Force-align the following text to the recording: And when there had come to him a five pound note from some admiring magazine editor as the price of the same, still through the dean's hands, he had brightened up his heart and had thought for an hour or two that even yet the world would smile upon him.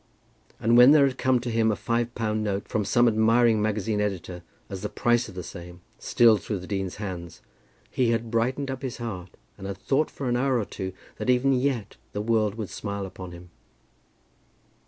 And 0.59 0.77
when 0.77 0.93
there 0.93 1.05
had 1.05 1.19
come 1.19 1.39
to 1.41 1.51
him 1.51 1.71
a 1.71 1.75
five 1.75 2.15
pound 2.15 2.43
note 2.43 2.67
from 2.67 2.83
some 2.83 3.07
admiring 3.07 3.61
magazine 3.61 4.01
editor 4.01 4.41
as 4.67 4.81
the 4.81 4.89
price 4.89 5.29
of 5.29 5.35
the 5.35 5.43
same, 5.43 5.81
still 5.99 6.37
through 6.37 6.57
the 6.57 6.65
dean's 6.65 6.95
hands, 6.95 7.39
he 7.91 8.09
had 8.09 8.31
brightened 8.31 8.71
up 8.71 8.81
his 8.81 8.97
heart 8.97 9.29
and 9.59 9.67
had 9.67 9.77
thought 9.77 10.09
for 10.09 10.27
an 10.27 10.35
hour 10.35 10.57
or 10.57 10.65
two 10.65 10.91
that 11.17 11.29
even 11.29 11.53
yet 11.53 11.97
the 12.13 12.21
world 12.23 12.55
would 12.55 12.69
smile 12.71 13.05
upon 13.05 13.31
him. 13.31 13.51